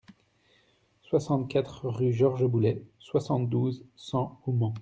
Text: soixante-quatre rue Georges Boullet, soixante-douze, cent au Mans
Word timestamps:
soixante-quatre 1.03 1.87
rue 1.87 2.11
Georges 2.11 2.45
Boullet, 2.47 2.81
soixante-douze, 2.97 3.85
cent 3.95 4.41
au 4.47 4.51
Mans 4.51 4.73